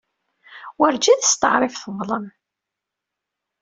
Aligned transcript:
Werǧin 0.79 1.19
testeɛṛif 1.19 1.75
teḍlem. 1.83 2.25